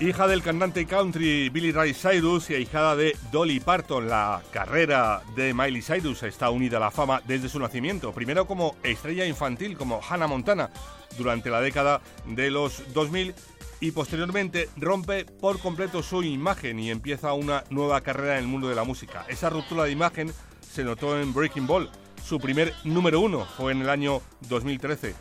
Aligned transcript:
Hija 0.00 0.26
del 0.26 0.42
cantante 0.42 0.86
country 0.86 1.48
Billy 1.50 1.70
Ray 1.70 1.94
Cyrus 1.94 2.50
y 2.50 2.54
hijada 2.56 2.96
de 2.96 3.16
Dolly 3.30 3.60
Parton, 3.60 4.08
la 4.08 4.42
carrera 4.50 5.22
de 5.36 5.54
Miley 5.54 5.82
Cyrus 5.82 6.24
está 6.24 6.50
unida 6.50 6.78
a 6.78 6.80
la 6.80 6.90
fama 6.90 7.22
desde 7.26 7.48
su 7.48 7.60
nacimiento, 7.60 8.12
primero 8.12 8.46
como 8.46 8.76
estrella 8.82 9.24
infantil 9.24 9.76
como 9.76 10.00
Hannah 10.02 10.26
Montana 10.26 10.70
durante 11.16 11.48
la 11.48 11.60
década 11.60 12.02
de 12.26 12.50
los 12.50 12.82
2000 12.92 13.34
y 13.80 13.92
posteriormente 13.92 14.68
rompe 14.76 15.24
por 15.24 15.60
completo 15.60 16.02
su 16.02 16.22
imagen 16.22 16.80
y 16.80 16.90
empieza 16.90 17.32
una 17.32 17.62
nueva 17.70 18.00
carrera 18.00 18.34
en 18.34 18.44
el 18.44 18.48
mundo 18.48 18.68
de 18.68 18.74
la 18.74 18.84
música. 18.84 19.24
Esa 19.28 19.48
ruptura 19.48 19.84
de 19.84 19.92
imagen 19.92 20.32
se 20.60 20.82
notó 20.82 21.20
en 21.20 21.32
Breaking 21.32 21.68
Ball, 21.68 21.88
su 22.24 22.40
primer 22.40 22.74
número 22.84 23.20
uno 23.20 23.44
fue 23.44 23.72
en 23.72 23.82
el 23.82 23.90
año 23.90 24.22
2013. 24.48 25.14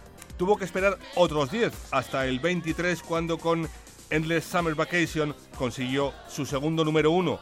Tuvo 0.44 0.58
que 0.58 0.66
esperar 0.66 1.00
otros 1.16 1.52
10 1.52 1.72
hasta 1.92 2.28
el 2.28 2.42
23 2.42 3.02
cuando 3.02 3.38
con 3.38 3.66
Endless 4.10 4.44
Summer 4.44 4.76
Vacation 4.76 5.34
consiguió 5.58 6.12
su 6.28 6.46
segundo 6.46 6.84
número 6.84 7.12
uno 7.12 7.40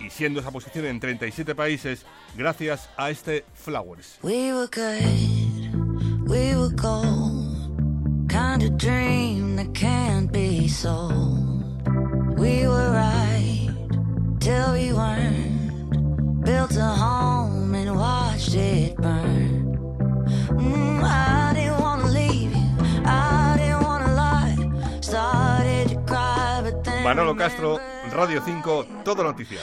y 0.00 0.10
siendo 0.10 0.40
esa 0.40 0.50
posición 0.50 0.86
en 0.86 0.98
37 0.98 1.54
países 1.54 2.04
gracias 2.36 2.90
a 2.96 3.10
este 3.10 3.44
Flowers. 3.54 4.18
We 4.24 4.52
were 4.52 4.66
good, 4.66 6.28
we 6.28 6.56
were 6.56 6.74
gold, 6.74 7.78
kind 8.28 8.64
of 8.64 8.76
dream 8.76 9.54
that 9.54 9.72
can't 9.72 10.32
be 10.32 10.66
sold. 10.66 11.62
We 12.36 12.66
were 12.66 12.90
right 12.90 13.70
till 14.40 14.72
we 14.72 14.92
weren't, 14.92 16.44
built 16.44 16.76
a 16.76 16.88
home 16.88 17.72
and 17.76 17.96
watched 17.96 18.56
it 18.56 18.96
burn. 18.96 19.41
Manolo 27.02 27.34
Castro, 27.36 27.80
Radio 28.12 28.40
5, 28.44 28.86
Todo 29.04 29.24
Noticias. 29.24 29.62